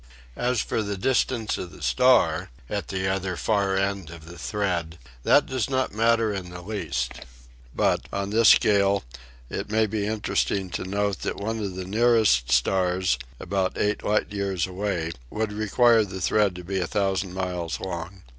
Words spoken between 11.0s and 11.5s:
that